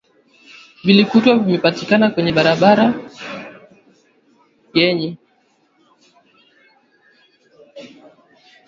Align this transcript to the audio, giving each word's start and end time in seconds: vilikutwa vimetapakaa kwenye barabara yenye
vilikutwa 0.85 1.37
vimetapakaa 1.39 2.09
kwenye 2.09 2.31
barabara 2.37 2.87
yenye 4.73 5.17